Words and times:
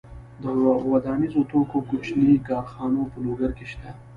د 0.41 0.43
ودانیزو 0.91 1.41
توکو 1.51 1.77
کوچنۍ 1.89 2.33
کارخونې 2.47 3.03
په 3.11 3.17
لوګر 3.25 3.51
کې 3.57 3.65
شته. 3.71 3.89